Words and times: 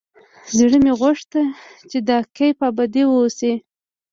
زړه 0.57 0.77
مې 0.83 0.91
غوښت 0.99 1.31
چې 1.89 1.97
دا 2.09 2.17
کيف 2.37 2.57
ابدي 2.69 3.03
واوسي. 3.07 3.53